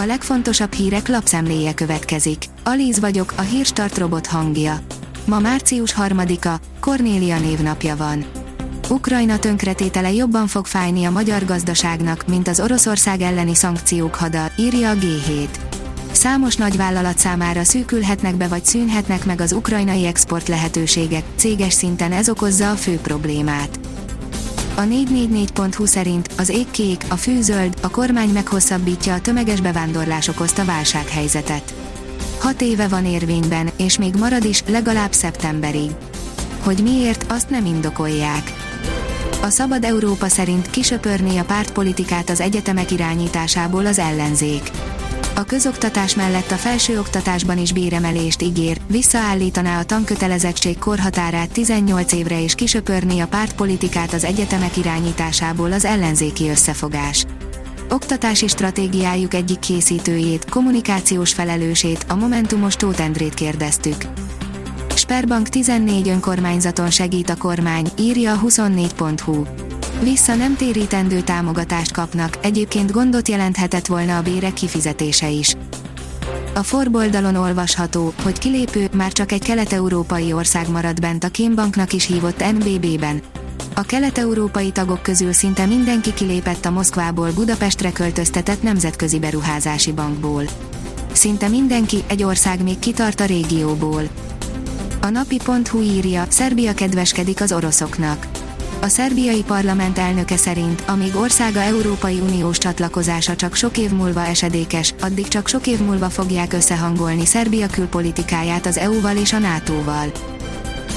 [0.00, 2.44] A legfontosabb hírek lapszemléje következik.
[2.64, 4.80] Alíz vagyok, a hírstart robot hangja.
[5.24, 8.24] Ma március 3-a, Kornélia névnapja van.
[8.90, 14.90] Ukrajna tönkretétele jobban fog fájni a magyar gazdaságnak, mint az Oroszország elleni szankciók hada, írja
[14.90, 15.48] a G7.
[16.12, 22.28] Számos nagyvállalat számára szűkülhetnek be vagy szűnhetnek meg az ukrajnai export lehetőségek, céges szinten ez
[22.28, 23.87] okozza a fő problémát.
[24.78, 30.28] A 444.hu szerint az ég kék, a fű zöld, a kormány meghosszabbítja a tömeges bevándorlás
[30.28, 31.74] okozta válsághelyzetet.
[32.40, 35.90] Hat éve van érvényben, és még marad is, legalább szeptemberig.
[36.62, 38.52] Hogy miért, azt nem indokolják.
[39.42, 44.70] A Szabad Európa szerint kisöpörné a pártpolitikát az egyetemek irányításából az ellenzék.
[45.38, 52.54] A közoktatás mellett a felsőoktatásban is béremelést ígér, visszaállítaná a tankötelezettség korhatárát 18 évre és
[52.54, 57.26] kisöpörné a pártpolitikát az egyetemek irányításából az ellenzéki összefogás.
[57.88, 64.04] Oktatási stratégiájuk egyik készítőjét, kommunikációs felelősét, a Momentumos Tóth Endrét kérdeztük.
[64.94, 69.44] Sperbank 14 önkormányzaton segít a kormány, írja a 24.hu.
[70.02, 75.56] Vissza nem térítendő támogatást kapnak, egyébként gondot jelenthetett volna a bérek kifizetése is.
[76.54, 82.06] A forboldalon olvasható, hogy kilépő, már csak egy kelet-európai ország marad bent a Kémbanknak is
[82.06, 83.22] hívott NBB-ben.
[83.74, 90.44] A kelet-európai tagok közül szinte mindenki kilépett a Moszkvából Budapestre költöztetett nemzetközi beruházási bankból.
[91.12, 94.02] Szinte mindenki, egy ország még kitart a régióból.
[95.00, 98.37] A napi.hu írja, Szerbia kedveskedik az oroszoknak.
[98.80, 104.94] A szerbiai parlament elnöke szerint, amíg országa Európai Uniós csatlakozása csak sok év múlva esedékes,
[105.00, 110.12] addig csak sok év múlva fogják összehangolni Szerbia külpolitikáját az EU-val és a NATO-val.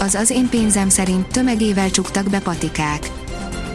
[0.00, 3.10] Az az én pénzem szerint tömegével csuktak be patikák.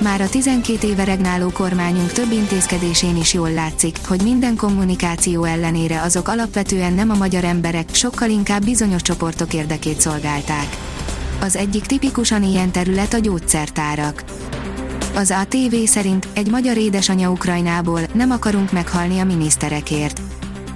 [0.02, 6.02] Már a 12 éve regnáló kormányunk több intézkedésén is jól látszik, hogy minden kommunikáció ellenére
[6.02, 10.68] azok alapvetően nem a magyar emberek, sokkal inkább bizonyos csoportok érdekét szolgálták.
[11.40, 14.24] Az egyik tipikusan ilyen terület a gyógyszertárak.
[15.16, 20.22] Az ATV szerint egy magyar édesanyja Ukrajnából nem akarunk meghalni a miniszterekért.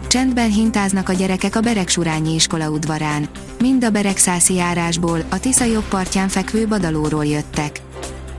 [0.07, 3.29] Csendben hintáznak a gyerekek a Beregsurányi iskola udvarán.
[3.59, 7.81] Mind a Beregszászi járásból, a Tisza jobb partján fekvő Badalóról jöttek.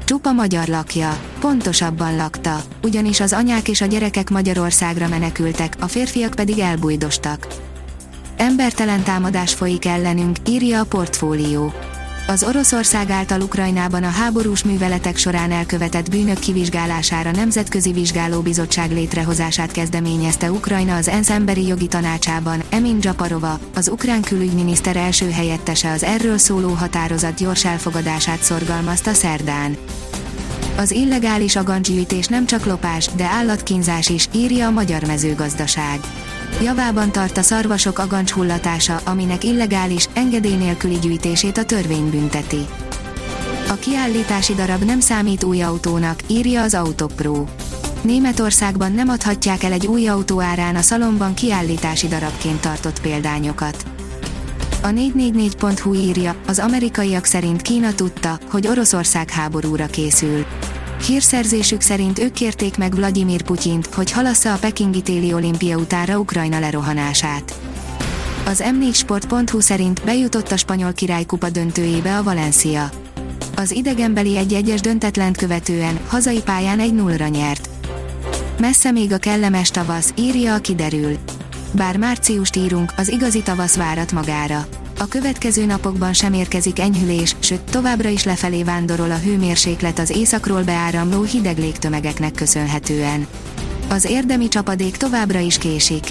[0.05, 6.34] Csupa magyar lakja, pontosabban lakta, ugyanis az anyák és a gyerekek Magyarországra menekültek, a férfiak
[6.34, 7.47] pedig elbújdostak.
[8.37, 11.72] Embertelen támadás folyik ellenünk, írja a portfólió
[12.27, 20.50] az Oroszország által Ukrajnában a háborús műveletek során elkövetett bűnök kivizsgálására Nemzetközi Vizsgálóbizottság létrehozását kezdeményezte
[20.50, 26.38] Ukrajna az ENSZ emberi jogi tanácsában, Emin Japarova, az ukrán külügyminiszter első helyettese az erről
[26.38, 29.77] szóló határozat gyors elfogadását szorgalmazta szerdán.
[30.77, 36.00] Az illegális agancsgyűjtés nem csak lopás, de állatkínzás is, írja a Magyar Mezőgazdaság.
[36.60, 42.66] Javában tart a szarvasok agancs hullatása, aminek illegális, engedély nélküli gyűjtését a törvény bünteti.
[43.68, 47.44] A kiállítási darab nem számít új autónak, írja az Autopro.
[48.02, 53.84] Németországban nem adhatják el egy új autó árán a szalomban kiállítási darabként tartott példányokat.
[54.82, 60.44] A 444.hu írja, az amerikaiak szerint Kína tudta, hogy Oroszország háborúra készül.
[61.06, 66.58] Hírszerzésük szerint ők kérték meg Vladimir Putyint, hogy halassza a pekingi téli olimpia utára Ukrajna
[66.58, 67.54] lerohanását.
[68.46, 72.90] Az m4sport.hu szerint bejutott a spanyol királykupa döntőjébe a Valencia.
[73.56, 77.69] Az idegenbeli egy-egyes döntetlent követően hazai pályán egy nullra nyert.
[78.58, 81.16] Messze még a kellemes tavasz, írja a kiderül.
[81.72, 84.66] Bár márciust írunk, az igazi tavasz várat magára
[84.98, 90.62] a következő napokban sem érkezik enyhülés, sőt továbbra is lefelé vándorol a hőmérséklet az északról
[90.62, 93.26] beáramló hideg légtömegeknek köszönhetően.
[93.88, 96.04] Az érdemi csapadék továbbra is késik.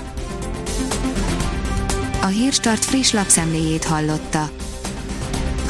[2.22, 4.50] A Hírstart friss lapszemléjét hallotta.